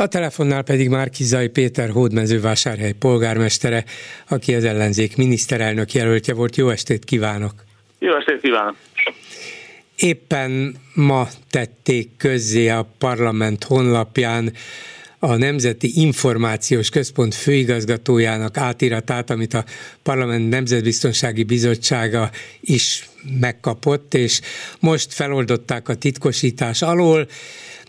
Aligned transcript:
A 0.00 0.06
telefonnál 0.06 0.62
pedig 0.62 0.88
már 0.88 1.10
Kizai 1.10 1.48
Péter 1.48 1.90
hódmezővásárhely 1.90 2.92
polgármestere, 2.92 3.84
aki 4.28 4.54
az 4.54 4.64
ellenzék 4.64 5.16
miniszterelnök 5.16 5.92
jelöltje 5.92 6.34
volt. 6.34 6.56
Jó 6.56 6.68
estét 6.68 7.04
kívánok! 7.04 7.52
Jó 7.98 8.16
estét 8.16 8.40
kívánok! 8.40 8.76
Éppen 9.96 10.74
ma 10.94 11.28
tették 11.50 12.10
közzé 12.16 12.68
a 12.68 12.88
parlament 12.98 13.64
honlapján 13.64 14.52
a 15.18 15.36
Nemzeti 15.36 15.92
Információs 15.94 16.88
Központ 16.88 17.34
főigazgatójának 17.34 18.56
átiratát, 18.56 19.30
amit 19.30 19.54
a 19.54 19.64
Parlament 20.02 20.48
Nemzetbiztonsági 20.48 21.42
Bizottsága 21.42 22.30
is 22.60 23.08
megkapott, 23.40 24.14
és 24.14 24.40
most 24.80 25.12
feloldották 25.12 25.88
a 25.88 25.94
titkosítás 25.94 26.82
alól, 26.82 27.28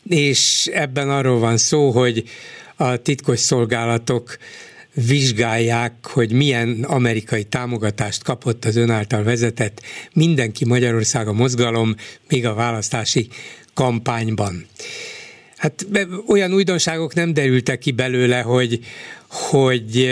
és 0.10 0.70
ebben 0.74 1.10
arról 1.10 1.40
van 1.40 1.58
szó, 1.58 1.92
hogy 1.92 2.24
a 2.76 2.98
titkos 2.98 3.40
szolgálatok 3.40 4.38
vizsgálják, 4.94 5.94
hogy 6.02 6.32
milyen 6.32 6.84
amerikai 6.84 7.44
támogatást 7.44 8.24
kapott 8.24 8.66
az 8.66 8.76
ön 8.76 8.90
által 8.90 9.24
vezetett 9.24 9.82
Mindenki 10.14 10.66
Magyarország 10.66 11.28
a 11.28 11.34
mozgalom 11.34 11.96
még 12.30 12.46
a 12.46 12.54
választási 12.54 13.28
kampányban. 13.74 14.66
Hát 15.58 15.86
olyan 16.28 16.54
újdonságok 16.54 17.14
nem 17.14 17.34
derültek 17.34 17.80
ki 17.80 17.92
belőle, 17.92 18.42
hogy, 18.42 18.80
hogy 19.30 20.10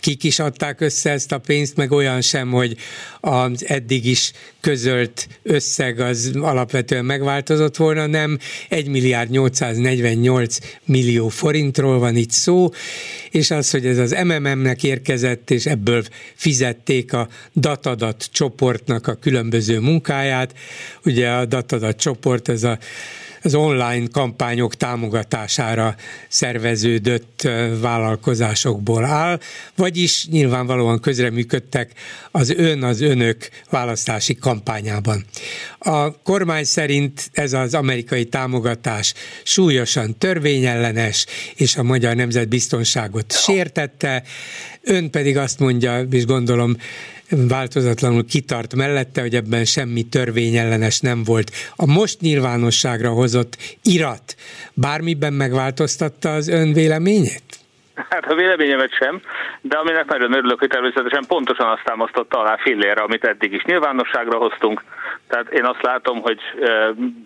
kik 0.00 0.24
is 0.24 0.38
adták 0.38 0.80
össze 0.80 1.10
ezt 1.10 1.32
a 1.32 1.38
pénzt, 1.38 1.76
meg 1.76 1.92
olyan 1.92 2.20
sem, 2.20 2.50
hogy 2.50 2.76
az 3.20 3.64
eddig 3.68 4.06
is 4.06 4.32
közölt 4.60 5.28
összeg 5.42 6.00
az 6.00 6.32
alapvetően 6.34 7.04
megváltozott 7.04 7.76
volna, 7.76 8.06
nem 8.06 8.38
1 8.68 8.88
milliárd 8.88 9.30
848 9.30 10.58
millió 10.84 11.28
forintról 11.28 11.98
van 11.98 12.16
itt 12.16 12.30
szó, 12.30 12.70
és 13.30 13.50
az, 13.50 13.70
hogy 13.70 13.86
ez 13.86 13.98
az 13.98 14.16
MMM-nek 14.24 14.82
érkezett, 14.82 15.50
és 15.50 15.66
ebből 15.66 16.02
fizették 16.34 17.12
a 17.12 17.28
datadat 17.54 18.28
csoportnak 18.32 19.06
a 19.06 19.14
különböző 19.14 19.80
munkáját. 19.80 20.54
Ugye 21.04 21.30
a 21.30 21.44
datadat 21.44 21.96
csoport, 21.96 22.48
ez 22.48 22.62
a 22.62 22.78
az 23.46 23.54
online 23.54 24.06
kampányok 24.12 24.74
támogatására 24.74 25.94
szerveződött 26.28 27.48
vállalkozásokból 27.80 29.04
áll, 29.04 29.40
vagyis 29.76 30.26
nyilvánvalóan 30.30 31.00
közreműködtek 31.00 31.92
az 32.30 32.50
ön, 32.50 32.82
az 32.82 33.00
önök 33.00 33.48
választási 33.70 34.34
kampányában. 34.34 35.24
A 35.78 36.22
kormány 36.22 36.64
szerint 36.64 37.30
ez 37.32 37.52
az 37.52 37.74
amerikai 37.74 38.24
támogatás 38.24 39.14
súlyosan 39.42 40.18
törvényellenes, 40.18 41.26
és 41.54 41.76
a 41.76 41.82
magyar 41.82 42.14
nemzetbiztonságot 42.14 43.32
sértette, 43.32 44.22
ön 44.82 45.10
pedig 45.10 45.36
azt 45.36 45.58
mondja, 45.58 46.00
és 46.10 46.24
gondolom 46.24 46.76
változatlanul 47.30 48.24
kitart 48.24 48.74
mellette, 48.74 49.20
hogy 49.20 49.34
ebben 49.34 49.64
semmi 49.64 50.02
törvényellenes 50.02 51.00
nem 51.00 51.24
volt. 51.24 51.52
A 51.76 51.86
most 51.86 52.20
nyilvánosságra 52.20 53.10
hozott 53.10 53.78
irat 53.82 54.36
bármiben 54.74 55.32
megváltoztatta 55.32 56.34
az 56.34 56.48
ön 56.48 56.72
véleményét? 56.72 57.65
Hát 57.96 58.30
a 58.30 58.34
véleményemet 58.34 58.94
sem, 58.94 59.20
de 59.60 59.76
aminek 59.76 60.04
nagyon 60.04 60.32
örülök, 60.32 60.58
hogy 60.58 60.68
természetesen 60.68 61.24
pontosan 61.28 61.68
azt 61.68 61.84
támasztotta 61.84 62.38
alá 62.38 62.56
fillére, 62.56 63.02
amit 63.02 63.24
eddig 63.24 63.52
is 63.52 63.64
nyilvánosságra 63.64 64.38
hoztunk. 64.38 64.82
Tehát 65.28 65.48
én 65.48 65.64
azt 65.64 65.82
látom, 65.82 66.20
hogy 66.20 66.40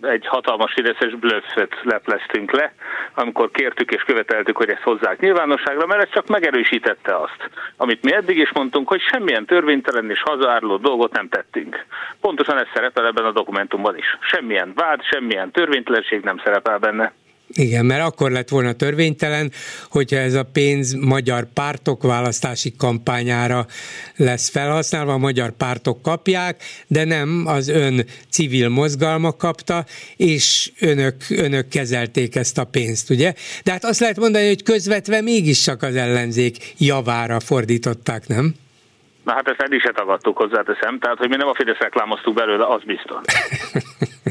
egy 0.01 0.27
hatalmas 0.27 0.73
fideszes 0.73 1.15
blöffet 1.15 1.75
lepleztünk 1.83 2.51
le, 2.51 2.73
amikor 3.13 3.51
kértük 3.51 3.91
és 3.91 4.03
követeltük, 4.03 4.57
hogy 4.57 4.69
ezt 4.69 4.81
hozzák 4.81 5.19
nyilvánosságra, 5.19 5.85
mert 5.85 6.03
ez 6.03 6.09
csak 6.11 6.27
megerősítette 6.27 7.15
azt, 7.15 7.49
amit 7.77 8.03
mi 8.03 8.13
eddig 8.13 8.37
is 8.37 8.51
mondtunk, 8.51 8.87
hogy 8.87 9.01
semmilyen 9.01 9.45
törvénytelen 9.45 10.09
és 10.09 10.21
hazaáruló 10.21 10.77
dolgot 10.77 11.13
nem 11.13 11.29
tettünk. 11.29 11.85
Pontosan 12.21 12.57
ez 12.57 12.67
szerepel 12.73 13.05
ebben 13.05 13.25
a 13.25 13.31
dokumentumban 13.31 13.97
is. 13.97 14.17
Semmilyen 14.19 14.71
vád, 14.75 15.03
semmilyen 15.03 15.51
törvénytelenség 15.51 16.23
nem 16.23 16.41
szerepel 16.43 16.77
benne. 16.77 17.13
Igen, 17.53 17.85
mert 17.85 18.05
akkor 18.05 18.31
lett 18.31 18.49
volna 18.49 18.73
törvénytelen, 18.73 19.51
hogyha 19.89 20.15
ez 20.17 20.33
a 20.33 20.43
pénz 20.43 20.93
magyar 20.93 21.45
pártok 21.53 22.03
választási 22.03 22.73
kampányára 22.77 23.65
lesz 24.15 24.49
felhasználva, 24.49 25.13
a 25.13 25.17
magyar 25.17 25.51
pártok 25.51 26.01
kapják, 26.01 26.63
de 26.87 27.05
nem 27.05 27.43
az 27.45 27.67
ön 27.67 28.05
civil 28.29 28.69
mozgalma 28.69 29.31
kapta, 29.31 29.85
és 30.17 30.71
önök, 30.79 31.15
önök 31.29 31.67
kezelték 31.67 32.35
ezt 32.35 32.57
a 32.57 32.63
pénzt, 32.63 33.09
ugye? 33.09 33.33
De 33.63 33.71
hát 33.71 33.85
azt 33.85 33.99
lehet 33.99 34.17
mondani, 34.17 34.47
hogy 34.47 34.63
közvetve 34.63 35.21
mégis 35.21 35.61
csak 35.61 35.83
az 35.83 35.95
ellenzék 35.95 36.73
javára 36.77 37.39
fordították, 37.39 38.27
nem? 38.27 38.53
Na 39.23 39.33
hát 39.33 39.47
ezt 39.47 39.61
eddig 39.61 39.81
se 39.81 39.91
tagadtuk 39.91 40.37
hozzáteszem, 40.37 40.99
tehát 40.99 41.17
hogy 41.17 41.29
mi 41.29 41.35
nem 41.35 41.47
a 41.47 41.55
Fidesz 41.55 41.77
reklámoztuk 41.77 42.33
belőle, 42.33 42.65
az 42.65 42.81
biztos. 42.83 43.21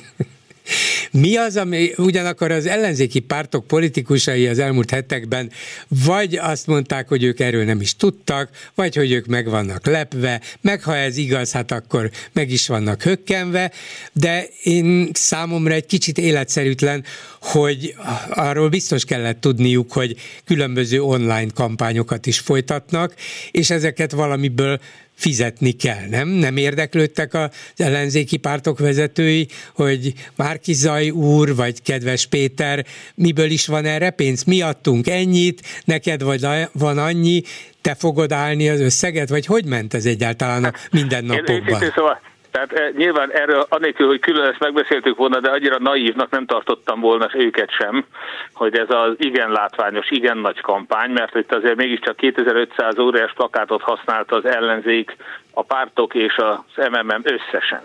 Mi 1.10 1.36
az, 1.36 1.56
ami 1.56 1.92
ugyanakkor 1.96 2.50
az 2.50 2.66
ellenzéki 2.66 3.18
pártok 3.18 3.66
politikusai 3.66 4.46
az 4.46 4.58
elmúlt 4.58 4.90
hetekben 4.90 5.50
vagy 5.88 6.36
azt 6.36 6.66
mondták, 6.66 7.08
hogy 7.08 7.24
ők 7.24 7.40
erről 7.40 7.64
nem 7.64 7.80
is 7.80 7.96
tudtak, 7.96 8.50
vagy 8.74 8.96
hogy 8.96 9.12
ők 9.12 9.26
meg 9.26 9.48
vannak 9.48 9.86
lepve, 9.86 10.40
meg 10.60 10.82
ha 10.82 10.96
ez 10.96 11.16
igaz, 11.16 11.52
hát 11.52 11.72
akkor 11.72 12.10
meg 12.32 12.50
is 12.50 12.66
vannak 12.66 13.02
hökkenve, 13.02 13.72
de 14.12 14.46
én 14.62 15.10
számomra 15.12 15.74
egy 15.74 15.86
kicsit 15.86 16.18
életszerűtlen, 16.18 17.04
hogy 17.40 17.94
arról 18.30 18.68
biztos 18.68 19.04
kellett 19.04 19.40
tudniuk, 19.40 19.92
hogy 19.92 20.16
különböző 20.44 21.02
online 21.02 21.50
kampányokat 21.54 22.26
is 22.26 22.38
folytatnak, 22.38 23.14
és 23.50 23.70
ezeket 23.70 24.12
valamiből 24.12 24.80
fizetni 25.20 25.70
kell, 25.70 26.08
nem? 26.10 26.28
Nem 26.28 26.56
érdeklődtek 26.56 27.34
az 27.34 27.50
ellenzéki 27.76 28.36
pártok 28.36 28.78
vezetői, 28.78 29.48
hogy 29.74 30.12
Márki 30.36 30.72
Zaj 30.72 31.10
úr, 31.10 31.54
vagy 31.54 31.82
kedves 31.82 32.26
Péter, 32.26 32.86
miből 33.14 33.50
is 33.50 33.66
van 33.66 33.84
erre 33.84 34.10
pénz? 34.10 34.44
Mi 34.44 34.60
adtunk 34.60 35.08
ennyit, 35.08 35.62
neked 35.84 36.22
vagy 36.22 36.46
van 36.72 36.98
annyi, 36.98 37.42
te 37.80 37.94
fogod 37.94 38.32
állni 38.32 38.68
az 38.68 38.80
összeget, 38.80 39.28
vagy 39.28 39.46
hogy 39.46 39.64
ment 39.64 39.94
ez 39.94 40.04
egyáltalán 40.04 40.64
a 40.64 40.72
mindennapokban? 40.90 41.82
Én, 41.82 41.92
szóval 41.94 42.20
tehát 42.50 42.72
e, 42.72 42.90
nyilván 42.96 43.30
erről, 43.30 43.66
anélkül, 43.68 44.06
hogy 44.06 44.20
külön 44.20 44.50
ezt 44.50 44.60
megbeszéltük 44.60 45.16
volna, 45.16 45.40
de 45.40 45.50
annyira 45.50 45.78
naívnak 45.78 46.30
nem 46.30 46.46
tartottam 46.46 47.00
volna 47.00 47.28
őket 47.34 47.70
sem, 47.70 48.04
hogy 48.52 48.76
ez 48.78 48.90
az 48.90 49.14
igen 49.16 49.50
látványos, 49.50 50.10
igen 50.10 50.38
nagy 50.38 50.60
kampány, 50.60 51.10
mert 51.10 51.34
itt 51.34 51.52
azért 51.52 51.76
mégiscsak 51.76 52.16
2500 52.16 52.98
óriás 52.98 53.32
plakátot 53.32 53.82
használta 53.82 54.36
az 54.36 54.44
ellenzék, 54.44 55.16
a 55.54 55.62
pártok 55.62 56.14
és 56.14 56.36
az 56.36 56.88
MMM 56.90 57.22
összesen. 57.22 57.82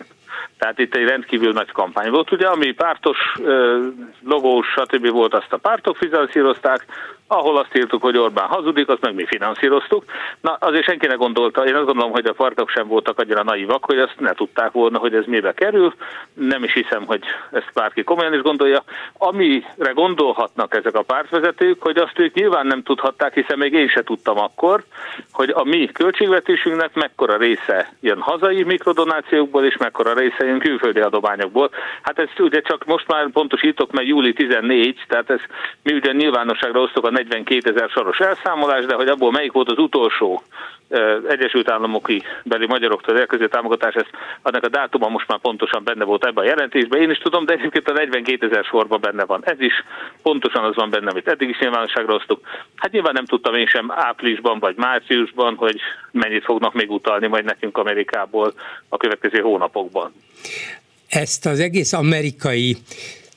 Tehát 0.58 0.80
itt 0.80 0.96
egy 0.96 1.08
rendkívül 1.08 1.52
nagy 1.52 1.72
kampány 1.72 2.10
volt, 2.10 2.32
ugye, 2.32 2.48
ami 2.48 2.72
pártos, 2.72 3.18
logós, 4.24 4.68
stb. 4.68 5.10
volt, 5.10 5.34
azt 5.34 5.54
a 5.54 5.58
pártok 5.58 5.98
finanszírozták, 5.98 6.86
ahol 7.28 7.58
azt 7.58 7.78
írtuk, 7.78 8.02
hogy 8.02 8.18
Orbán 8.18 8.48
hazudik, 8.48 8.88
azt 8.88 9.02
meg 9.02 9.14
mi 9.14 9.26
finanszíroztuk. 9.26 10.04
Na, 10.42 10.58
azért 10.60 10.86
senki 10.86 11.08
ne 11.08 11.14
gondolta, 11.14 11.66
én 11.66 11.76
azt 11.76 11.86
gondolom, 11.86 12.12
hogy 12.12 12.26
a 12.26 12.34
partok 12.34 12.70
sem 12.70 12.88
voltak 12.88 13.20
annyira 13.20 13.44
naívak, 13.44 13.86
hogy 13.86 13.98
ezt 13.98 14.20
ne 14.20 14.34
tudták 14.34 14.72
volna, 14.72 14.98
hogy 14.98 15.16
ez 15.16 15.26
mibe 15.26 15.54
kerül. 15.54 15.94
Nem 16.34 16.64
is 16.64 16.74
hiszem, 16.74 17.06
hogy 17.06 17.24
ezt 17.52 17.72
bárki 17.74 18.04
komolyan 18.04 18.34
is 18.34 18.42
gondolja. 18.42 18.84
Amire 19.14 19.92
gondolhatnak 19.94 20.76
ezek 20.76 20.96
a 20.96 21.02
pártvezetők, 21.02 21.82
hogy 21.82 21.98
azt 21.98 22.20
ők 22.20 22.34
nyilván 22.34 22.68
nem 22.68 22.84
tudhatták, 22.84 23.34
hiszen 23.34 23.58
még 23.58 23.74
én 23.74 23.88
se 23.88 24.04
tudtam 24.04 24.38
akkor, 24.38 24.84
hogy 25.32 25.50
a 25.50 25.64
mi 25.64 25.86
költségvetésünknek 25.86 26.94
mekkora 26.94 27.38
része 27.38 27.94
jön 28.00 28.22
hazai 28.22 28.64
mikrodonációkból, 28.64 29.66
és 29.66 29.78
mekkora 29.78 30.14
része 30.14 30.46
jön 30.46 30.60
külföldi 30.60 31.00
adományokból. 31.00 31.70
Hát 32.02 32.20
ezt 32.20 32.40
ugye 32.40 32.62
csak 32.62 32.86
most 32.86 33.08
már 33.08 33.30
pontosítok, 33.30 33.92
mert 33.92 34.08
júli 34.08 34.34
14, 34.34 35.04
tehát 35.08 35.30
ez 35.30 35.40
mi 35.84 35.94
ugye 35.94 36.12
nyilvánosságra 36.12 36.80
osztok 36.80 37.06
a 37.06 37.10
42 37.16 37.74
ezer 37.74 37.90
soros 37.90 38.20
elszámolás, 38.20 38.86
de 38.86 38.96
hogy 38.96 39.08
abból 39.08 39.32
melyik 39.32 39.52
volt 39.52 39.72
az 39.72 39.78
utolsó 39.78 40.44
Egyesült 41.30 41.70
Államoki 41.70 42.24
beli 42.44 42.66
magyaroktól 42.66 43.20
elkezdő 43.20 43.48
támogatás, 43.48 43.94
ezt, 43.94 44.10
annak 44.42 44.64
a 44.64 44.70
dátuma 44.70 45.08
most 45.08 45.28
már 45.28 45.40
pontosan 45.40 45.84
benne 45.84 46.04
volt 46.04 46.26
ebben 46.26 46.44
a 46.44 46.48
jelentésben. 46.48 47.02
Én 47.02 47.10
is 47.10 47.18
tudom, 47.18 47.46
de 47.46 47.54
egyébként 47.54 47.90
a 47.90 47.94
42 47.94 48.48
ezer 48.48 48.64
sorban 48.64 49.02
benne 49.02 49.26
van. 49.26 49.42
Ez 49.46 49.60
is 49.60 49.74
pontosan 50.22 50.64
az 50.64 50.76
van 50.76 50.90
benne, 50.90 51.10
amit 51.10 51.28
eddig 51.28 51.50
is 51.50 51.58
nyilvánosságra 51.60 52.14
osztuk. 52.14 52.48
Hát 52.76 52.92
nyilván 52.92 53.14
nem 53.14 53.26
tudtam 53.26 53.56
én 53.56 53.68
sem 53.68 53.92
áprilisban 53.92 54.60
vagy 54.60 54.76
márciusban, 54.78 55.56
hogy 55.56 55.80
mennyit 56.12 56.44
fognak 56.44 56.74
még 56.74 56.92
utalni 56.92 57.28
majd 57.28 57.46
nekünk 57.46 57.78
Amerikából 57.78 58.54
a 58.90 58.98
következő 58.98 59.40
hónapokban. 59.40 60.14
Ezt 61.10 61.46
az 61.46 61.60
egész 61.60 61.94
amerikai 61.94 62.78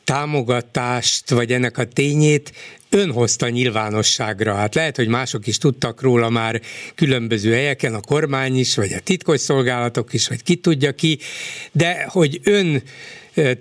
támogatást, 0.05 1.31
vagy 1.31 1.53
ennek 1.53 1.79
a 1.79 1.85
tényét 1.85 2.53
ön 2.91 3.11
hozta 3.13 3.49
nyilvánosságra. 3.49 4.55
Hát 4.55 4.75
lehet, 4.75 4.97
hogy 4.97 5.09
mások 5.09 5.47
is 5.47 5.59
tudtak 5.59 6.03
róla 6.03 6.29
már 6.29 6.61
különböző 6.95 7.53
helyeken, 7.53 7.95
a 7.95 8.01
kormány 8.01 8.59
is, 8.59 8.77
vagy 8.77 8.93
a 8.93 9.01
titkosszolgálatok 9.01 10.13
is, 10.13 10.29
vagy 10.29 10.43
ki 10.43 10.57
tudja 10.57 10.93
ki, 10.93 11.19
de 11.73 12.07
hogy 12.09 12.41
ön 12.43 12.83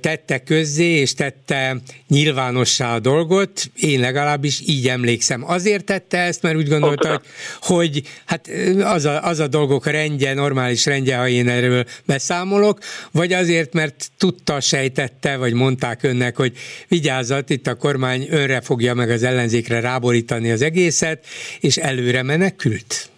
tette 0.01 0.43
közzé, 0.43 0.85
és 0.85 1.13
tette 1.13 1.77
nyilvánossá 2.07 2.95
a 2.95 2.99
dolgot, 2.99 3.71
én 3.75 3.99
legalábbis 3.99 4.61
így 4.65 4.87
emlékszem. 4.87 5.49
Azért 5.49 5.83
tette 5.83 6.17
ezt, 6.17 6.41
mert 6.41 6.55
úgy 6.55 6.69
gondolta, 6.69 7.09
hogy, 7.09 7.21
hogy 7.59 8.03
hát 8.25 8.49
az 8.81 9.05
a, 9.05 9.23
az 9.23 9.39
a 9.39 9.47
dolgok 9.47 9.85
rendje, 9.85 10.33
normális 10.33 10.85
rendje, 10.85 11.17
ha 11.17 11.27
én 11.27 11.49
erről 11.49 11.85
beszámolok, 12.05 12.79
vagy 13.11 13.33
azért, 13.33 13.73
mert 13.73 14.09
tudta, 14.17 14.59
sejtette, 14.59 15.35
vagy 15.35 15.53
mondták 15.53 16.03
önnek, 16.03 16.35
hogy 16.35 16.57
vigyázzat, 16.87 17.49
itt 17.49 17.67
a 17.67 17.75
kormány 17.75 18.27
önre 18.29 18.61
fogja 18.61 18.93
meg 18.93 19.09
az 19.09 19.16
ellenzékre 19.23 19.79
ráborítani 19.79 20.51
az 20.51 20.61
egészet, 20.61 21.25
és 21.59 21.77
előre 21.77 22.23
menekült? 22.23 23.09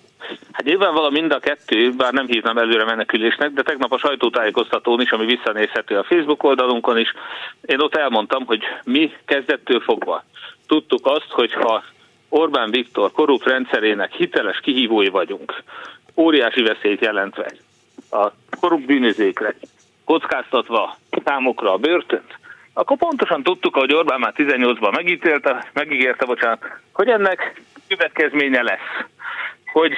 Hát 0.52 0.68
nyilvánvalóan 0.68 1.12
mind 1.12 1.32
a 1.32 1.40
kettő, 1.40 1.92
bár 1.92 2.14
nem 2.14 2.28
hívnám 2.28 2.58
előre 2.58 2.86
menekülésnek, 2.86 3.52
de 3.52 3.62
tegnap 3.62 3.92
a 3.92 3.98
sajtótájékoztatón 3.98 5.02
is, 5.02 5.12
ami 5.12 5.26
visszanézhető 5.26 5.98
a 5.98 6.04
Facebook 6.04 6.44
oldalunkon 6.44 6.98
is, 6.98 7.14
én 7.62 7.80
ott 7.80 7.96
elmondtam, 7.96 8.46
hogy 8.46 8.62
mi 8.84 9.12
kezdettől 9.26 9.80
fogva 9.80 10.24
tudtuk 10.70 11.06
azt, 11.06 11.30
hogy 11.30 11.54
ha 11.54 11.84
Orbán 12.30 12.72
Viktor 12.72 13.12
korrupt 13.12 13.46
rendszerének 13.46 14.14
hiteles 14.14 14.60
kihívói 14.60 15.08
vagyunk, 15.08 15.64
óriási 16.16 16.62
veszélyt 16.62 17.02
jelentve 17.02 17.52
a 18.12 18.32
korrupt 18.60 18.86
bűnözékre, 18.86 19.56
kockáztatva 20.06 20.98
számokra 21.26 21.74
a 21.74 21.78
börtönt, 21.78 22.38
akkor 22.80 22.98
pontosan 22.98 23.44
tudtuk, 23.44 23.76
hogy 23.76 23.94
Orbán 23.94 24.20
már 24.20 24.34
18-ban 24.36 24.96
megítélte, 24.96 25.70
megígérte, 25.74 26.26
bocsánat, 26.26 26.66
hogy 26.94 27.10
ennek 27.10 27.62
következménye 27.88 28.62
lesz 28.62 29.08
hogy 29.72 29.94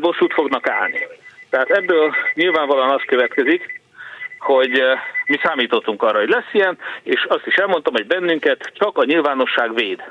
bosszút 0.00 0.32
fognak 0.32 0.68
állni. 0.68 1.06
Tehát 1.50 1.70
ebből 1.70 2.14
nyilvánvalóan 2.34 2.90
az 2.90 3.02
következik, 3.06 3.80
hogy 4.38 4.82
mi 5.26 5.38
számítottunk 5.42 6.02
arra, 6.02 6.18
hogy 6.18 6.28
lesz 6.28 6.52
ilyen, 6.52 6.78
és 7.02 7.26
azt 7.28 7.46
is 7.46 7.54
elmondtam, 7.54 7.92
hogy 7.92 8.06
bennünket 8.06 8.70
csak 8.74 8.98
a 8.98 9.04
nyilvánosság 9.04 9.74
véd. 9.74 10.02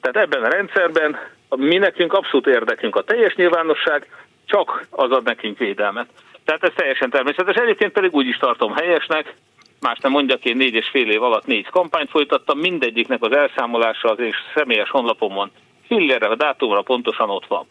Tehát 0.00 0.16
ebben 0.16 0.42
a 0.42 0.48
rendszerben 0.48 1.18
mi 1.48 1.76
nekünk 1.76 2.12
abszolút 2.12 2.46
érdekünk 2.46 2.96
a 2.96 3.02
teljes 3.04 3.34
nyilvánosság, 3.34 4.06
csak 4.46 4.86
az 4.90 5.10
ad 5.10 5.24
nekünk 5.24 5.58
védelmet. 5.58 6.06
Tehát 6.44 6.64
ez 6.64 6.72
teljesen 6.74 7.10
természetes. 7.10 7.56
Egyébként 7.56 7.92
pedig 7.92 8.14
úgy 8.14 8.26
is 8.26 8.36
tartom 8.36 8.74
helyesnek, 8.74 9.34
más 9.80 9.98
nem 9.98 10.12
mondjak, 10.12 10.44
én 10.44 10.56
négy 10.56 10.74
és 10.74 10.88
fél 10.88 11.10
év 11.10 11.22
alatt 11.22 11.46
négy 11.46 11.66
kampányt 11.66 12.10
folytattam, 12.10 12.58
mindegyiknek 12.58 13.22
az 13.22 13.32
elszámolása 13.32 14.10
az 14.10 14.18
és 14.18 14.36
személyes 14.54 14.90
honlapomon 14.90 15.50
fillére, 15.86 16.26
a 16.26 16.34
dátumra 16.34 16.82
pontosan 16.82 17.30
ott 17.30 17.46
van. 17.46 17.66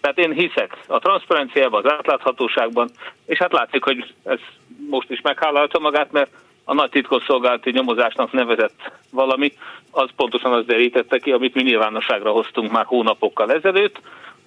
Tehát 0.00 0.18
én 0.18 0.32
hiszek 0.32 0.76
a 0.86 0.98
transzparenciában, 0.98 1.84
az 1.84 1.92
átláthatóságban, 1.92 2.90
és 3.26 3.38
hát 3.38 3.52
látszik, 3.52 3.84
hogy 3.84 4.14
ez 4.24 4.38
most 4.90 5.10
is 5.10 5.20
meghálálta 5.20 5.78
magát, 5.78 6.12
mert 6.12 6.30
a 6.64 6.74
nagy 6.74 6.90
titkosszolgálati 6.90 7.70
nyomozásnak 7.70 8.32
nevezett 8.32 8.92
valami, 9.10 9.52
az 9.90 10.08
pontosan 10.16 10.52
az 10.52 10.64
derítette 10.64 11.18
ki, 11.18 11.32
amit 11.32 11.54
mi 11.54 11.62
nyilvánosságra 11.62 12.30
hoztunk 12.30 12.70
már 12.70 12.84
hónapokkal 12.84 13.52
ezelőtt, 13.52 14.00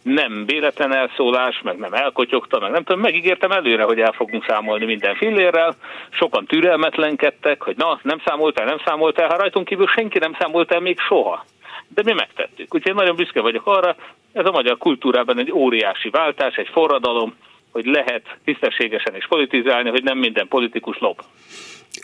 nem 0.03 0.45
véletlen 0.45 0.95
elszólás, 0.95 1.61
meg 1.63 1.77
nem 1.77 1.93
elkotyogta, 1.93 2.59
meg 2.59 2.71
nem 2.71 2.83
tudom, 2.83 3.01
megígértem 3.01 3.51
előre, 3.51 3.83
hogy 3.83 3.99
el 3.99 4.11
fogunk 4.11 4.45
számolni 4.47 4.85
minden 4.85 5.15
fillérrel, 5.15 5.75
sokan 6.09 6.45
türelmetlenkedtek, 6.45 7.63
hogy 7.63 7.77
na, 7.77 7.99
nem 8.03 8.21
számoltál, 8.25 8.65
nem 8.65 8.81
számoltál, 8.85 9.27
ha 9.27 9.37
rajtunk 9.37 9.65
kívül 9.65 9.87
senki 9.87 10.19
nem 10.19 10.35
számolt 10.39 10.71
el 10.71 10.79
még 10.79 10.99
soha. 10.99 11.45
De 11.87 12.01
mi 12.05 12.13
megtettük. 12.13 12.75
Úgyhogy 12.75 12.95
nagyon 12.95 13.15
büszke 13.15 13.41
vagyok 13.41 13.67
arra, 13.67 13.95
ez 14.33 14.45
a 14.45 14.51
magyar 14.51 14.77
kultúrában 14.77 15.39
egy 15.39 15.51
óriási 15.51 16.09
váltás, 16.09 16.55
egy 16.55 16.69
forradalom, 16.71 17.35
hogy 17.71 17.85
lehet 17.85 18.37
tisztességesen 18.43 19.15
is 19.15 19.27
politizálni, 19.27 19.89
hogy 19.89 20.03
nem 20.03 20.17
minden 20.17 20.47
politikus 20.47 20.97
lop. 20.99 21.21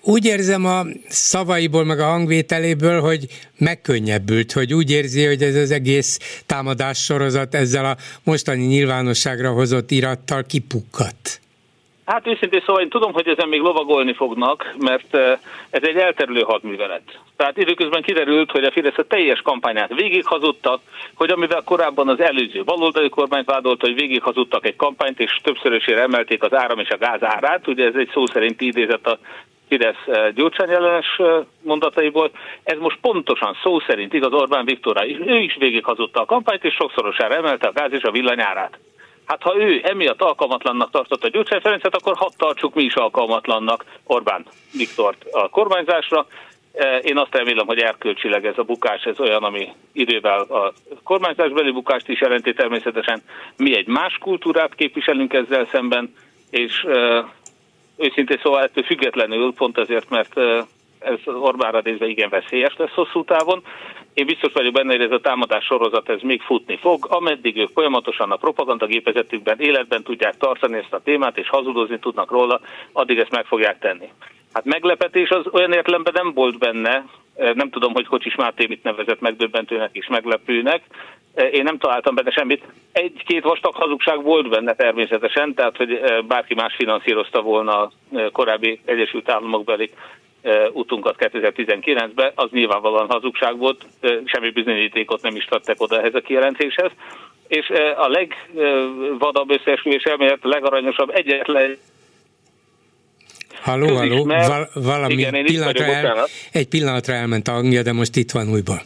Úgy 0.01 0.25
érzem 0.25 0.65
a 0.65 0.83
szavaiból, 1.07 1.83
meg 1.85 1.99
a 1.99 2.05
hangvételéből, 2.05 3.01
hogy 3.01 3.25
megkönnyebbült, 3.57 4.51
hogy 4.51 4.73
úgy 4.73 4.91
érzi, 4.91 5.25
hogy 5.25 5.41
ez 5.41 5.55
az 5.55 5.71
egész 5.71 6.41
támadás 6.45 7.03
sorozat 7.03 7.55
ezzel 7.55 7.85
a 7.85 7.95
mostani 8.23 8.65
nyilvánosságra 8.65 9.51
hozott 9.51 9.91
irattal 9.91 10.43
kipukkat. 10.43 11.39
Hát 12.05 12.27
őszintén 12.27 12.63
szóval 12.65 12.81
én 12.81 12.89
tudom, 12.89 13.13
hogy 13.13 13.27
ezen 13.27 13.47
még 13.47 13.59
lovagolni 13.59 14.13
fognak, 14.13 14.75
mert 14.77 15.15
ez 15.69 15.81
egy 15.83 15.95
elterülő 15.95 16.41
hadművelet. 16.41 17.19
Tehát 17.35 17.57
időközben 17.57 18.01
kiderült, 18.01 18.51
hogy 18.51 18.63
a 18.63 18.71
Fidesz 18.71 18.97
a 18.97 19.03
teljes 19.03 19.41
kampányát 19.41 19.93
végighazudtak, 19.93 20.81
hogy 21.13 21.29
amivel 21.29 21.61
korábban 21.61 22.09
az 22.09 22.19
előző 22.19 22.63
baloldali 22.63 23.09
kormányt 23.09 23.45
vádolta, 23.45 23.85
hogy 23.85 23.95
végighazudtak 23.95 24.65
egy 24.65 24.75
kampányt, 24.75 25.19
és 25.19 25.39
többszörösére 25.43 26.01
emelték 26.01 26.43
az 26.43 26.53
áram 26.53 26.79
és 26.79 26.89
a 26.89 26.97
gáz 26.97 27.23
árát, 27.23 27.67
ugye 27.67 27.85
ez 27.85 27.95
egy 27.95 28.09
szó 28.13 28.25
szerint 28.25 28.61
idézett 28.61 29.07
a 29.07 29.19
Fidesz 29.67 30.07
eh, 30.07 30.31
Gyurcsány 30.33 30.69
ellenes 30.69 31.15
eh, 31.17 31.43
mondataiból. 31.61 32.31
Ez 32.63 32.77
most 32.77 32.97
pontosan 33.01 33.57
szó 33.63 33.79
szerint 33.79 34.13
igaz 34.13 34.33
Orbán 34.33 34.65
Viktorra. 34.65 35.07
Ő 35.07 35.37
is 35.37 35.55
végighazudta 35.59 36.21
a 36.21 36.25
kampányt, 36.25 36.63
és 36.63 36.73
sokszorosára 36.73 37.35
emelte 37.35 37.67
a 37.67 37.71
gáz 37.71 37.91
és 37.91 38.03
a 38.03 38.11
villanyárát. 38.11 38.79
Hát 39.25 39.41
ha 39.41 39.55
ő 39.57 39.81
emiatt 39.83 40.21
alkalmatlannak 40.21 40.91
tartotta 40.91 41.27
Gyurcsány 41.27 41.59
Ferencet, 41.59 41.95
akkor 41.95 42.15
hadd 42.15 42.31
tartsuk 42.37 42.73
mi 42.73 42.83
is 42.83 42.93
alkalmatlannak 42.93 43.85
Orbán 44.03 44.45
Viktort 44.73 45.25
a 45.31 45.49
kormányzásra. 45.49 46.25
E, 46.73 46.97
én 46.97 47.17
azt 47.17 47.35
remélem, 47.35 47.65
hogy 47.65 47.79
erkölcsileg 47.79 48.45
ez 48.45 48.57
a 48.57 48.63
bukás, 48.63 49.03
ez 49.03 49.19
olyan, 49.19 49.43
ami 49.43 49.67
idővel 49.93 50.39
a 50.41 50.73
kormányzásbeli 51.03 51.71
bukást 51.71 52.09
is 52.09 52.21
jelenti 52.21 52.53
természetesen. 52.53 53.21
Mi 53.57 53.77
egy 53.77 53.87
más 53.87 54.17
kultúrát 54.17 54.75
képviselünk 54.75 55.33
ezzel 55.33 55.67
szemben, 55.71 56.13
és 56.49 56.85
őszintén 57.97 58.39
szóval 58.43 58.63
ettől 58.63 58.83
függetlenül, 58.83 59.53
pont 59.53 59.77
azért, 59.77 60.09
mert 60.09 60.37
ez 60.99 61.19
Orbánra 61.25 61.81
nézve 61.83 62.07
igen 62.07 62.29
veszélyes 62.29 62.75
lesz 62.77 62.93
hosszú 62.93 63.23
távon. 63.23 63.63
Én 64.13 64.25
biztos 64.25 64.53
vagyok 64.53 64.73
benne, 64.73 64.91
hogy 64.91 65.01
ez 65.01 65.11
a 65.11 65.19
támadás 65.19 65.65
sorozat 65.65 66.09
ez 66.09 66.21
még 66.21 66.41
futni 66.41 66.77
fog, 66.77 67.05
ameddig 67.09 67.57
ők 67.57 67.69
folyamatosan 67.73 68.31
a 68.31 68.35
propagandagépezetükben 68.35 69.59
életben 69.59 70.03
tudják 70.03 70.37
tartani 70.37 70.77
ezt 70.77 70.93
a 70.93 71.01
témát, 71.03 71.37
és 71.37 71.49
hazudozni 71.49 71.99
tudnak 71.99 72.31
róla, 72.31 72.59
addig 72.91 73.17
ezt 73.17 73.31
meg 73.31 73.45
fogják 73.45 73.79
tenni. 73.79 74.09
Hát 74.53 74.65
meglepetés 74.65 75.29
az 75.29 75.45
olyan 75.51 75.73
értelemben 75.73 76.13
nem 76.15 76.33
volt 76.33 76.57
benne, 76.57 77.05
nem 77.35 77.69
tudom, 77.69 77.93
hogy 77.93 78.05
Kocsis 78.05 78.35
Máté 78.35 78.65
mit 78.67 78.83
nevezett 78.83 79.19
megdöbbentőnek 79.19 79.89
és 79.93 80.07
meglepőnek, 80.07 80.81
én 81.51 81.63
nem 81.63 81.77
találtam 81.77 82.15
benne 82.15 82.31
semmit. 82.31 82.63
Egy-két 82.91 83.43
vastag 83.43 83.75
hazugság 83.75 84.23
volt 84.23 84.49
benne 84.49 84.73
természetesen, 84.73 85.53
tehát 85.53 85.77
hogy 85.77 85.99
bárki 86.27 86.53
más 86.53 86.75
finanszírozta 86.75 87.41
volna 87.41 87.81
a 87.81 87.91
korábbi 88.31 88.79
Egyesült 88.85 89.29
Államok 89.29 89.63
beli 89.63 89.91
utunkat 90.71 91.15
2019-ben, 91.19 92.31
az 92.35 92.49
nyilvánvalóan 92.51 93.09
hazugság 93.09 93.57
volt, 93.57 93.85
semmi 94.25 94.49
bizonyítékot 94.49 95.21
nem 95.21 95.35
is 95.35 95.45
tettek 95.45 95.81
oda 95.81 95.99
ehhez 95.99 96.15
a 96.15 96.21
kijelentéshez. 96.21 96.91
És 97.47 97.69
a 97.95 98.07
legvadabb 98.07 99.51
összeesküvés 99.51 100.03
elmélet, 100.03 100.39
a 100.41 100.47
legaranyosabb 100.47 101.09
egyetlen 101.09 101.77
Halló, 103.61 103.95
halló, 103.95 104.25
Val- 104.25 104.69
valami 104.73 105.13
Igen, 105.13 105.43
pillanatra 105.43 105.85
el, 105.85 106.27
egy 106.51 106.67
pillanatra 106.67 107.13
elment 107.13 107.47
a 107.47 107.51
hangja, 107.51 107.81
de 107.81 107.93
most 107.93 108.15
itt 108.15 108.31
van 108.31 108.49
újból. 108.51 108.81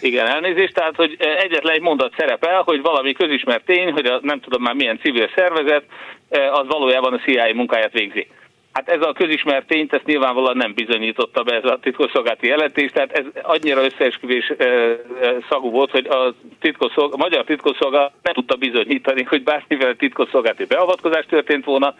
Igen, 0.00 0.26
elnézést, 0.26 0.74
tehát, 0.74 0.96
hogy 0.96 1.16
egyetlen 1.18 1.74
egy 1.74 1.80
mondat 1.80 2.14
szerepel, 2.16 2.62
hogy 2.62 2.80
valami 2.80 3.12
közismert 3.12 3.64
tény, 3.64 3.92
hogy 3.92 4.06
a, 4.06 4.18
nem 4.22 4.40
tudom 4.40 4.62
már 4.62 4.74
milyen 4.74 4.98
civil 5.02 5.30
szervezet, 5.34 5.84
az 6.30 6.66
valójában 6.66 7.12
a 7.12 7.18
CIA 7.18 7.54
munkáját 7.54 7.92
végzi. 7.92 8.26
Hát 8.72 8.88
ez 8.88 9.02
a 9.02 9.12
közismert 9.12 9.66
tényt, 9.66 9.92
ezt 9.92 10.04
nyilvánvalóan 10.04 10.56
nem 10.56 10.74
bizonyította 10.74 11.42
be 11.42 11.54
ez 11.54 11.64
a 11.64 11.78
titkosszolgálati 11.82 12.46
jelentés, 12.46 12.90
tehát 12.90 13.12
ez 13.12 13.24
annyira 13.42 13.84
összeesküvés 13.84 14.52
szagú 15.48 15.70
volt, 15.70 15.90
hogy 15.90 16.06
a, 16.06 16.34
titkosszolg, 16.60 17.12
a 17.12 17.16
magyar 17.16 17.44
titkosszolgálat 17.44 18.12
nem 18.22 18.34
tudta 18.34 18.56
bizonyítani, 18.56 19.22
hogy 19.22 19.42
bármivel 19.42 19.96
titkosszolgálati 19.96 20.64
beavatkozás 20.64 21.26
történt 21.26 21.64
volna, 21.64 21.94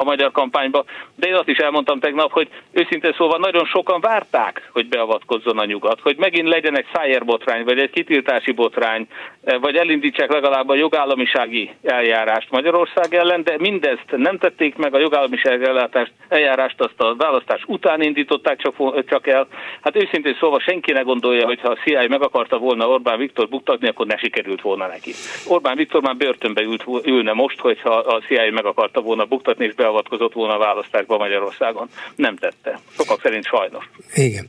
a 0.00 0.04
magyar 0.04 0.30
kampányba, 0.30 0.84
de 1.14 1.28
én 1.28 1.34
azt 1.34 1.48
is 1.48 1.56
elmondtam 1.56 2.00
tegnap, 2.00 2.32
hogy 2.32 2.48
őszintén 2.72 3.14
szóval 3.16 3.38
nagyon 3.38 3.64
sokan 3.64 4.00
várták, 4.00 4.68
hogy 4.72 4.88
beavatkozzon 4.88 5.58
a 5.58 5.64
nyugat, 5.64 6.00
hogy 6.00 6.16
megint 6.16 6.48
legyen 6.48 6.76
egy 6.76 6.86
szájerbotrány, 6.92 7.64
vagy 7.64 7.78
egy 7.78 7.90
kitiltási 7.90 8.52
botrány, 8.52 9.06
eh, 9.44 9.60
vagy 9.60 9.76
elindítsák 9.76 10.32
legalább 10.32 10.68
a 10.68 10.74
jogállamisági 10.74 11.70
eljárást 11.82 12.50
Magyarország 12.50 13.14
ellen, 13.14 13.42
de 13.42 13.56
mindezt 13.58 14.16
nem 14.16 14.38
tették 14.38 14.76
meg, 14.76 14.94
a 14.94 14.98
jogállamisági 14.98 15.64
ellátást, 15.64 16.12
eljárást 16.28 16.80
azt 16.80 17.00
a 17.00 17.14
választás 17.16 17.62
után 17.66 18.02
indították 18.02 18.58
csak, 18.58 19.04
csak 19.06 19.26
el. 19.26 19.46
Hát 19.80 19.96
őszintén 19.96 20.36
szóval 20.40 20.60
senki 20.60 20.92
ne 20.92 21.00
gondolja, 21.00 21.46
hogy 21.46 21.60
ha 21.60 21.68
a 21.68 21.78
CIA 21.84 22.08
meg 22.08 22.22
akarta 22.22 22.58
volna 22.58 22.88
Orbán 22.88 23.18
Viktor 23.18 23.48
buktatni, 23.48 23.88
akkor 23.88 24.06
ne 24.06 24.16
sikerült 24.16 24.60
volna 24.60 24.86
neki. 24.86 25.12
Orbán 25.46 25.76
Viktor 25.76 26.02
már 26.02 26.16
börtönbe 26.16 26.62
ült, 26.62 26.84
ülne 27.04 27.32
most, 27.32 27.60
hogyha 27.60 27.90
a 27.90 28.20
CIA 28.20 28.50
meg 28.50 28.64
akarta 28.64 29.00
volna 29.00 29.24
buktatni, 29.24 29.64
és 29.64 29.74
beavatkozott 29.90 30.32
volna 30.32 30.54
a 30.54 30.58
választásba 30.58 31.18
Magyarországon. 31.18 31.88
Nem 32.16 32.36
tette. 32.36 32.80
Sokak 32.96 33.20
szerint 33.20 33.44
sajnos. 33.44 33.90
Igen. 34.14 34.46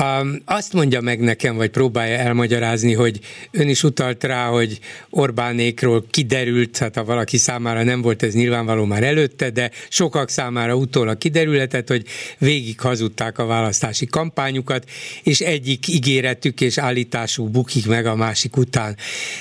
Um, 0.00 0.42
azt 0.44 0.72
mondja 0.72 1.00
meg 1.00 1.20
nekem, 1.20 1.56
vagy 1.56 1.70
próbálja 1.70 2.16
elmagyarázni, 2.16 2.92
hogy 2.94 3.18
ön 3.50 3.68
is 3.68 3.82
utalt 3.82 4.24
rá, 4.24 4.46
hogy 4.46 4.78
Orbánékról 5.10 6.04
kiderült, 6.10 6.78
hát 6.78 6.94
ha 6.94 7.04
valaki 7.04 7.36
számára 7.36 7.82
nem 7.82 8.02
volt 8.02 8.22
ez 8.22 8.34
nyilvánvaló 8.34 8.84
már 8.84 9.02
előtte, 9.02 9.50
de 9.50 9.70
sokak 9.88 10.28
számára 10.28 10.74
utólag 10.74 11.18
kiderülhetett, 11.18 11.88
hogy 11.88 12.02
végig 12.38 12.80
hazudták 12.80 13.38
a 13.38 13.46
választási 13.46 14.06
kampányukat, 14.06 14.84
és 15.22 15.40
egyik 15.40 15.88
ígéretük 15.88 16.60
és 16.60 16.78
állításuk 16.78 17.50
bukik 17.50 17.86
meg 17.86 18.06
a 18.06 18.16
másik 18.16 18.56
után. 18.56 18.96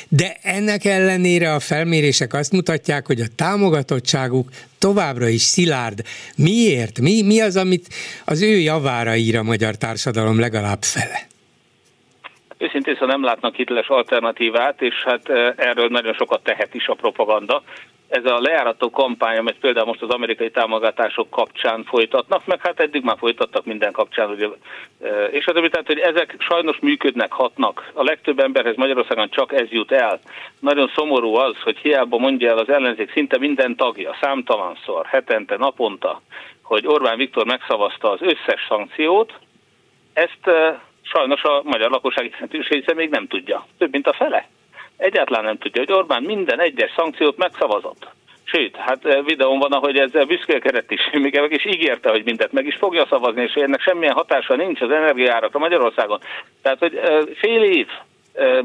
De 0.07 0.37
ennek 0.41 0.85
ellenére 0.85 1.53
a 1.53 1.59
felmérések 1.59 2.33
azt 2.33 2.51
mutatják, 2.51 3.05
hogy 3.07 3.21
a 3.21 3.27
támogatottságuk 3.35 4.49
továbbra 4.87 5.27
is 5.27 5.41
szilárd. 5.41 5.99
Miért? 6.37 6.99
Mi, 6.99 7.21
mi 7.21 7.41
az, 7.41 7.55
amit 7.55 7.85
az 8.25 8.41
ő 8.41 8.55
javára 8.71 9.15
ír 9.15 9.37
a 9.37 9.43
magyar 9.43 9.75
társadalom 9.75 10.39
legalább 10.39 10.83
fele? 10.93 11.19
Őszintén 12.57 12.93
szóval 12.93 13.15
nem 13.15 13.23
látnak 13.23 13.55
hiteles 13.55 13.87
alternatívát, 13.87 14.81
és 14.81 14.95
hát 15.05 15.29
eh, 15.29 15.53
erről 15.57 15.87
nagyon 15.87 16.13
sokat 16.13 16.43
tehet 16.43 16.73
is 16.73 16.87
a 16.87 16.93
propaganda 16.93 17.63
ez 18.07 18.25
a 18.25 18.39
lejárató 18.39 18.89
kampány, 18.89 19.37
amit 19.37 19.59
például 19.59 19.85
most 19.85 20.01
az 20.01 20.09
amerikai 20.09 20.51
támogatások 20.51 21.29
kapcsán 21.29 21.83
folytatnak, 21.83 22.45
meg 22.45 22.61
hát 22.61 22.79
eddig 22.79 23.03
már 23.03 23.17
folytattak 23.17 23.65
minden 23.65 23.91
kapcsán, 23.91 24.29
ugye, 24.29 24.47
és 25.31 25.45
az, 25.45 25.53
tehát, 25.53 25.87
hogy 25.87 25.99
ezek 25.99 26.35
sajnos 26.39 26.79
működnek, 26.79 27.31
hatnak. 27.31 27.91
A 27.93 28.03
legtöbb 28.03 28.39
emberhez 28.39 28.75
Magyarországon 28.75 29.29
csak 29.29 29.53
ez 29.53 29.69
jut 29.69 29.91
el. 29.91 30.19
Nagyon 30.59 30.91
szomorú 30.95 31.35
az, 31.35 31.55
hogy 31.63 31.77
hiába 31.77 32.17
mondja 32.17 32.49
el 32.49 32.57
az 32.57 32.69
ellenzék 32.69 33.11
szinte 33.11 33.37
minden 33.37 33.75
tagja, 33.75 34.17
számtalanszor, 34.21 35.05
hetente, 35.05 35.57
naponta, 35.57 36.21
hogy 36.61 36.87
Orbán 36.87 37.17
Viktor 37.17 37.45
megszavazta 37.45 38.11
az 38.11 38.21
összes 38.21 38.65
szankciót, 38.69 39.33
ezt 40.13 40.49
sajnos 41.01 41.43
a 41.43 41.61
magyar 41.63 41.89
lakosság 41.89 42.29
jelentős 42.31 42.95
még 42.95 43.09
nem 43.09 43.27
tudja. 43.27 43.65
Több 43.77 43.91
mint 43.91 44.07
a 44.07 44.13
fele 44.13 44.47
egyáltalán 44.97 45.43
nem 45.43 45.57
tudja, 45.57 45.81
hogy 45.81 45.91
Orbán 45.91 46.23
minden 46.23 46.59
egyes 46.59 46.91
szankciót 46.95 47.37
megszavazott. 47.37 48.07
Sőt, 48.43 48.75
hát 48.75 49.05
eh, 49.05 49.23
videón 49.23 49.59
van, 49.59 49.71
ahogy 49.71 49.97
ezzel 49.97 50.25
büszkélkedett 50.25 50.91
is, 50.91 51.09
meg 51.21 51.51
is 51.51 51.65
ígérte, 51.65 52.09
hogy 52.09 52.23
mindent 52.23 52.51
meg 52.51 52.65
is 52.65 52.75
fogja 52.75 53.05
szavazni, 53.09 53.41
és 53.41 53.53
ennek 53.53 53.81
semmilyen 53.81 54.13
hatása 54.13 54.55
nincs 54.55 54.81
az 54.81 54.91
energiárakra 54.91 55.59
Magyarországon. 55.59 56.19
Tehát, 56.61 56.79
hogy 56.79 56.95
eh, 56.95 57.21
fél 57.35 57.63
év 57.63 57.87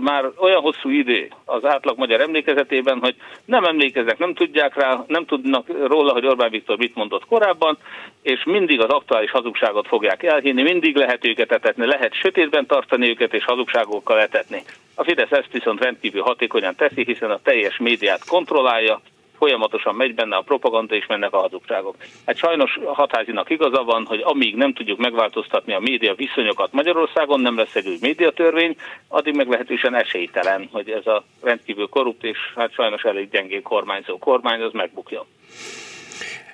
már 0.00 0.24
olyan 0.36 0.60
hosszú 0.60 0.88
idő 0.88 1.28
az 1.44 1.64
átlag 1.64 1.98
magyar 1.98 2.20
emlékezetében, 2.20 2.98
hogy 2.98 3.14
nem 3.44 3.64
emlékeznek, 3.64 4.18
nem 4.18 4.34
tudják 4.34 4.74
rá, 4.74 5.04
nem 5.06 5.24
tudnak 5.24 5.66
róla, 5.86 6.12
hogy 6.12 6.26
Orbán 6.26 6.50
Viktor 6.50 6.76
mit 6.76 6.94
mondott 6.94 7.26
korábban, 7.26 7.78
és 8.22 8.44
mindig 8.44 8.80
az 8.80 8.88
aktuális 8.88 9.30
hazugságot 9.30 9.86
fogják 9.86 10.22
elhinni, 10.22 10.62
mindig 10.62 10.96
lehet 10.96 11.26
őket 11.26 11.52
etetni, 11.52 11.86
lehet 11.86 12.14
sötétben 12.14 12.66
tartani 12.66 13.08
őket 13.08 13.34
és 13.34 13.44
hazugságokkal 13.44 14.20
etetni. 14.20 14.62
A 14.94 15.04
Fidesz 15.04 15.30
ezt 15.30 15.52
viszont 15.52 15.82
rendkívül 15.82 16.22
hatékonyan 16.22 16.74
teszi, 16.74 17.04
hiszen 17.04 17.30
a 17.30 17.40
teljes 17.42 17.78
médiát 17.78 18.24
kontrollálja, 18.24 19.00
folyamatosan 19.40 19.94
megy 19.94 20.14
benne 20.14 20.37
a 20.37 20.42
propaganda 20.42 20.94
és 20.94 21.06
mennek 21.06 21.32
a 21.32 21.38
hazugságok. 21.38 21.97
Hát 22.26 22.37
sajnos 22.37 22.78
hatházinak 22.85 23.50
igaza 23.50 23.82
van, 23.85 24.04
hogy 24.04 24.20
amíg 24.25 24.56
nem 24.56 24.73
tudjuk 24.73 24.99
megváltoztatni 24.99 25.73
a 25.73 25.80
média 25.80 26.14
viszonyokat 26.14 26.73
Magyarországon, 26.73 27.40
nem 27.40 27.56
lesz 27.56 27.75
egy 27.75 27.88
új 27.88 27.97
médiatörvény, 28.00 28.76
addig 29.09 29.35
meglehetősen 29.35 29.94
esélytelen, 29.94 30.68
hogy 30.73 30.90
ez 30.90 31.06
a 31.06 31.25
rendkívül 31.42 31.87
korrupt 31.87 32.25
és 32.25 32.38
hát 32.56 32.73
sajnos 32.73 33.02
elég 33.02 33.30
gyengén 33.30 33.62
kormányzó 33.62 34.18
kormány, 34.18 34.61
az 34.61 34.73
megbukjon. 34.73 35.25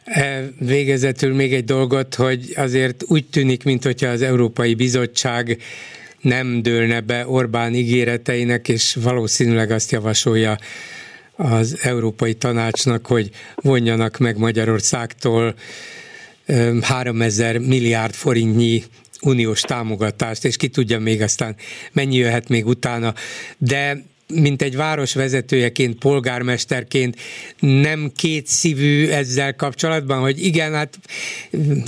E, 0.05 0.43
végezetül 0.59 1.35
még 1.35 1.52
egy 1.52 1.64
dolgot, 1.64 2.14
hogy 2.14 2.40
azért 2.57 3.05
úgy 3.09 3.25
tűnik, 3.26 3.64
mintha 3.64 4.09
az 4.09 4.23
Európai 4.23 4.75
Bizottság 4.75 5.57
nem 6.21 6.62
dőlne 6.62 7.00
be 7.00 7.28
Orbán 7.28 7.75
ígéreteinek, 7.75 8.69
és 8.69 8.97
valószínűleg 9.02 9.71
azt 9.71 9.90
javasolja 9.90 10.57
az 11.37 11.78
Európai 11.83 12.35
Tanácsnak, 12.35 13.07
hogy 13.07 13.31
vonjanak 13.55 14.19
meg 14.19 14.37
Magyarországtól 14.37 15.55
3000 16.81 17.59
milliárd 17.59 18.14
forintnyi 18.14 18.85
uniós 19.21 19.61
támogatást, 19.61 20.45
és 20.45 20.57
ki 20.57 20.69
tudja 20.69 20.99
még 20.99 21.23
aztán 21.23 21.57
mennyi 21.93 22.16
jöhet 22.16 22.49
még 22.49 22.66
utána. 22.66 23.14
De 23.59 24.05
mint 24.35 24.62
egy 24.62 24.76
város 24.76 25.14
vezetőjeként, 25.14 25.99
polgármesterként 25.99 27.16
nem 27.59 28.11
két 28.16 28.47
szívű 28.47 29.09
ezzel 29.09 29.56
kapcsolatban, 29.56 30.21
hogy 30.21 30.45
igen, 30.45 30.75
hát 30.75 30.99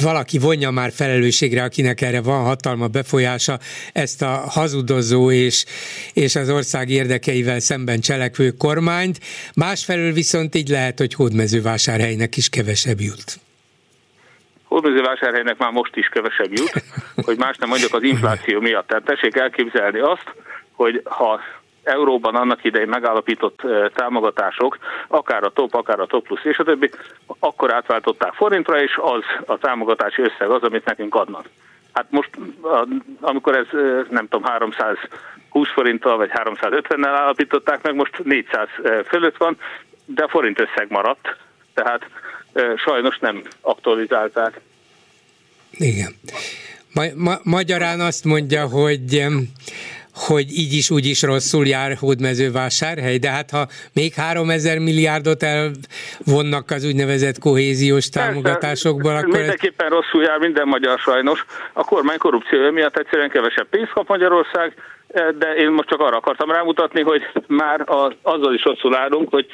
valaki 0.02 0.38
vonja 0.38 0.70
már 0.70 0.92
felelősségre, 0.92 1.62
akinek 1.62 2.00
erre 2.00 2.22
van 2.22 2.44
hatalma, 2.44 2.86
befolyása, 2.86 3.58
ezt 3.92 4.22
a 4.22 4.26
hazudozó 4.26 5.30
és, 5.30 5.64
és 6.12 6.36
az 6.36 6.50
ország 6.50 6.88
érdekeivel 6.88 7.60
szemben 7.60 8.00
cselekvő 8.00 8.50
kormányt. 8.50 9.18
Másfelől 9.54 10.12
viszont 10.12 10.54
így 10.54 10.68
lehet, 10.68 10.98
hogy 10.98 11.14
hódmezővásárhelynek 11.14 12.36
is 12.36 12.48
kevesebb 12.48 13.00
jut. 13.00 13.40
Hódmezővásárhelynek 14.64 15.58
már 15.58 15.70
most 15.70 15.96
is 15.96 16.06
kevesebb 16.06 16.52
jut, 16.52 16.84
hogy 17.26 17.38
más 17.38 17.56
nem 17.56 17.68
mondjuk 17.68 17.94
az 17.94 18.02
infláció 18.02 18.60
miatt. 18.60 18.86
Tehát 18.86 19.04
tessék 19.04 19.36
elképzelni 19.36 19.98
azt, 19.98 20.34
hogy 20.72 21.02
ha 21.04 21.40
euróban 21.88 22.34
annak 22.34 22.64
idején 22.64 22.88
megállapított 22.88 23.60
támogatások, 23.94 24.78
akár 25.08 25.42
a 25.42 25.50
top, 25.50 25.74
akár 25.74 26.00
a 26.00 26.06
top 26.06 26.26
plusz 26.26 26.44
és 26.44 26.58
a 26.58 26.64
többi, 26.64 26.90
akkor 27.38 27.74
átváltották 27.74 28.32
forintra, 28.32 28.82
és 28.82 28.98
az 29.02 29.22
a 29.46 29.58
támogatási 29.58 30.22
összeg 30.22 30.50
az, 30.50 30.62
amit 30.62 30.84
nekünk 30.84 31.14
adnak. 31.14 31.48
Hát 31.92 32.06
most, 32.10 32.30
amikor 33.20 33.56
ez 33.56 33.66
nem 34.10 34.28
tudom, 34.28 34.42
320 34.42 35.68
forinttal 35.72 36.16
vagy 36.16 36.30
350-nel 36.32 37.14
állapították 37.16 37.82
meg, 37.82 37.94
most 37.94 38.24
400 38.24 38.68
fölött 39.06 39.36
van, 39.36 39.56
de 40.04 40.22
a 40.22 40.28
forint 40.28 40.60
összeg 40.60 40.86
maradt, 40.90 41.36
tehát 41.74 42.02
sajnos 42.76 43.18
nem 43.18 43.42
aktualizálták. 43.60 44.60
Igen. 45.70 46.14
Ma- 46.92 47.14
ma- 47.14 47.40
magyarán 47.42 48.00
azt 48.00 48.24
mondja, 48.24 48.66
hogy 48.66 49.26
hogy 50.26 50.46
így 50.50 50.72
is 50.72 50.90
úgy 50.90 51.06
is 51.06 51.22
rosszul 51.22 51.66
jár 51.66 51.96
hódmezővásárhely, 52.00 53.18
de 53.18 53.30
hát 53.30 53.50
ha 53.50 53.66
még 53.94 54.14
3000 54.14 54.78
milliárdot 54.78 55.42
elvonnak 55.42 56.70
az 56.70 56.84
úgynevezett 56.84 57.38
kohéziós 57.38 58.08
támogatásokból, 58.08 59.16
akkor... 59.16 59.38
Mindenképpen 59.38 59.86
ez... 59.86 59.92
rosszul 59.92 60.22
jár 60.22 60.38
minden 60.38 60.68
magyar 60.68 60.98
sajnos. 60.98 61.44
A 61.72 61.84
kormány 61.84 62.18
korrupciója 62.18 62.70
miatt 62.70 62.96
egyszerűen 62.96 63.30
kevesebb 63.30 63.68
pénzt 63.68 63.92
kap 63.92 64.08
Magyarország, 64.08 64.74
de 65.38 65.54
én 65.56 65.70
most 65.70 65.88
csak 65.88 66.00
arra 66.00 66.16
akartam 66.16 66.50
rámutatni, 66.50 67.02
hogy 67.02 67.22
már 67.46 67.80
a, 67.80 68.12
azzal 68.22 68.54
is 68.54 68.62
rosszul 68.62 68.92
járunk, 68.92 69.30
hogy 69.30 69.46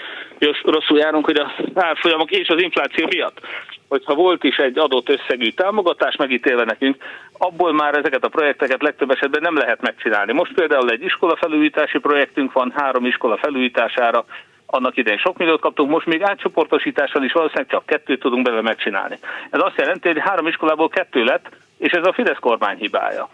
rosszul 0.62 0.98
járunk, 0.98 1.24
hogy 1.24 1.36
a 1.36 1.54
árfolyamok 1.74 2.30
és 2.30 2.48
az 2.48 2.62
infláció 2.62 3.06
miatt 3.06 3.40
hogyha 3.88 4.14
volt 4.14 4.44
is 4.44 4.56
egy 4.56 4.78
adott 4.78 5.08
összegű 5.08 5.50
támogatás 5.50 6.16
megítélve 6.16 6.64
nekünk, 6.64 6.96
abból 7.32 7.72
már 7.72 7.94
ezeket 7.94 8.24
a 8.24 8.28
projekteket 8.28 8.82
legtöbb 8.82 9.10
esetben 9.10 9.42
nem 9.42 9.56
lehet 9.56 9.80
megcsinálni. 9.80 10.32
Most 10.32 10.54
például 10.54 10.90
egy 10.90 11.02
iskola 11.02 11.36
felújítási 11.36 11.98
projektünk 11.98 12.52
van, 12.52 12.72
három 12.76 13.06
iskola 13.06 13.36
felújítására, 13.36 14.24
annak 14.66 14.96
idején 14.96 15.18
sok 15.18 15.38
milliót 15.38 15.60
kaptunk, 15.60 15.90
most 15.90 16.06
még 16.06 16.22
átcsoportosítással 16.22 17.24
is 17.24 17.32
valószínűleg 17.32 17.70
csak 17.70 17.86
kettőt 17.86 18.20
tudunk 18.20 18.44
belőle 18.44 18.62
megcsinálni. 18.62 19.18
Ez 19.50 19.60
azt 19.62 19.78
jelenti, 19.78 20.08
hogy 20.08 20.18
három 20.20 20.46
iskolából 20.46 20.88
kettő 20.88 21.24
lett, 21.24 21.48
és 21.78 21.92
ez 21.92 22.06
a 22.06 22.12
Fidesz 22.12 22.38
kormány 22.40 22.76
hibája. 22.76 23.28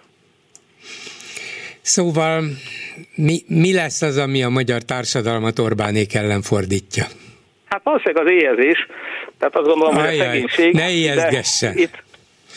Szóval 1.80 2.42
mi, 3.14 3.38
mi 3.46 3.74
lesz 3.74 4.02
az, 4.02 4.18
ami 4.18 4.42
a 4.42 4.48
magyar 4.48 4.82
társadalmat 4.82 5.58
Orbánék 5.58 6.14
ellen 6.14 6.42
fordítja? 6.42 7.04
Hát 7.68 7.80
valószínűleg 7.84 8.26
az 8.26 8.32
éhezés, 8.32 8.86
tehát 9.40 9.56
azt 9.56 9.66
gondolom, 9.66 9.94
hogy 9.94 10.04
a 10.04 10.22
szegénység. 10.24 10.74
Ne 10.74 10.90
ijeszgessen. 10.90 11.76
Itt, 11.76 12.02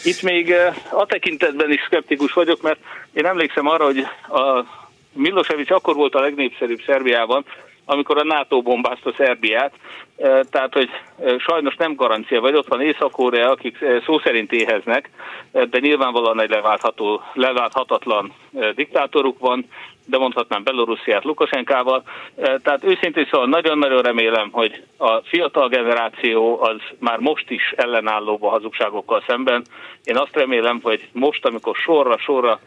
itt 0.04 0.22
még 0.22 0.52
eh, 0.52 0.76
a 0.90 1.06
tekintetben 1.06 1.72
is 1.72 1.82
szkeptikus 1.86 2.34
vagyok, 2.34 2.62
mert 2.62 2.80
én 3.14 3.26
emlékszem 3.26 3.68
arra, 3.68 3.86
hogy 3.86 4.00
a 4.30 4.66
Milosevic 5.14 5.72
akkor 5.72 5.96
volt 5.96 6.16
a 6.16 6.20
legnépszerűbb 6.20 6.82
Szerbiában, 6.86 7.46
amikor 7.86 8.18
a 8.18 8.24
NATO 8.24 8.62
bombázta 8.62 9.14
Szerbiát, 9.18 9.74
eh, 10.18 10.40
tehát 10.50 10.74
hogy 10.74 10.90
eh, 11.20 11.36
sajnos 11.40 11.76
nem 11.76 11.96
garancia, 11.96 12.42
vagy 12.42 12.56
ott 12.56 12.68
van 12.68 12.82
Észak-Korea, 12.82 13.52
akik 13.52 13.78
szó 14.06 14.20
szerint 14.20 14.52
éheznek, 14.52 15.10
de 15.52 15.80
nyilvánvalóan 15.80 16.42
egy 16.42 16.50
leváltható, 16.50 17.22
leválthatatlan 17.34 18.34
diktátoruk 18.76 19.40
van, 19.40 19.66
de 20.06 20.18
mondhatnám 20.18 20.64
Belorussziát 20.64 21.24
Lukasenkával. 21.24 22.04
E, 22.36 22.58
tehát 22.58 22.84
őszintén 22.84 23.28
szóval 23.32 23.48
nagyon-nagyon 23.48 24.02
remélem, 24.02 24.50
hogy 24.52 24.84
a 24.98 25.18
fiatal 25.18 25.70
generáció 25.70 26.62
az 26.62 26.78
már 27.00 27.20
most 27.20 27.50
is 27.50 27.74
ellenálló 27.76 28.38
a 28.42 28.50
hazugságokkal 28.50 29.24
szemben. 29.28 29.66
Én 30.04 30.18
azt 30.18 30.36
remélem, 30.36 30.80
hogy 30.84 31.10
most, 31.12 31.46
amikor 31.46 31.76
sorra-sorra 31.76 32.60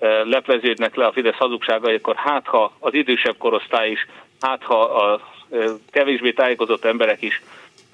e, 0.00 0.24
lepleződnek 0.24 0.94
le 0.94 1.06
a 1.06 1.12
Fidesz 1.12 1.36
hazugságai, 1.36 1.94
akkor 1.94 2.14
hát 2.16 2.46
ha 2.46 2.72
az 2.78 2.94
idősebb 2.94 3.36
korosztály 3.38 3.90
is, 3.90 4.06
hát 4.40 4.62
ha 4.62 4.80
a 4.80 5.20
e, 5.50 5.56
kevésbé 5.90 6.32
tájékozott 6.32 6.84
emberek 6.84 7.22
is 7.22 7.42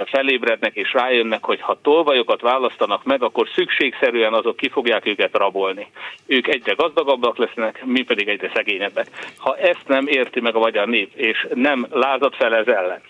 felébrednek 0.04 0.74
és 0.74 0.92
rájönnek, 0.92 1.44
hogy 1.44 1.60
ha 1.60 1.78
tolvajokat 1.82 2.40
választanak 2.40 3.04
meg, 3.04 3.22
akkor 3.22 3.48
szükségszerűen 3.54 4.32
azok 4.32 4.56
ki 4.56 4.68
fogják 4.68 5.06
őket 5.06 5.36
rabolni. 5.36 5.86
Ők 6.26 6.48
egyre 6.48 6.72
gazdagabbak 6.72 7.36
lesznek, 7.36 7.84
mi 7.84 8.02
pedig 8.02 8.28
egyre 8.28 8.50
szegényebbek. 8.54 9.06
Ha 9.36 9.56
ezt 9.56 9.86
nem 9.88 10.06
érti 10.06 10.40
meg 10.40 10.54
a 10.54 10.58
magyar 10.58 10.86
nép, 10.86 11.10
és 11.14 11.46
nem 11.54 11.86
lázad 11.90 12.34
fel 12.34 12.54
ez 12.54 12.66
ellen, 12.66 13.00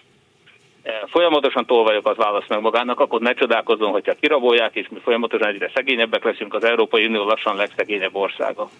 folyamatosan 1.07 1.67
tolvajokat 1.67 2.17
választ 2.17 2.49
meg 2.49 2.61
magának, 2.61 3.01
akkor 3.01 3.21
ne 3.21 3.33
csodálkozzon, 3.33 3.91
hogyha 3.91 4.15
kirabolják, 4.21 4.75
és 4.75 4.87
mi 4.91 4.99
folyamatosan 5.03 5.49
egyre 5.49 5.71
szegényebbek 5.75 6.25
leszünk, 6.25 6.55
az 6.55 6.65
Európai 6.65 7.07
Unió 7.07 7.25
lassan 7.25 7.57
legszegényebb 7.57 8.15
országa. 8.15 8.71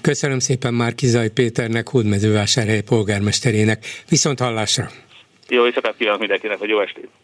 Köszönöm 0.00 0.38
szépen 0.38 0.74
Márkizaj 0.74 1.28
Péternek, 1.28 1.88
Hódmezővásárhely 1.88 2.82
polgármesterének. 2.82 3.84
Viszont 4.08 4.38
hallásra! 4.38 4.88
Jó 5.48 5.66
éjszakát 5.66 5.96
kívánok 5.96 6.20
mindenkinek, 6.20 6.58
hogy 6.58 6.68
jó 6.68 6.80
estét! 6.80 7.10